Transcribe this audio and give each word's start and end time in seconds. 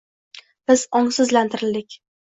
biz 0.71 0.87
ongsizlantirildik. 1.01 2.03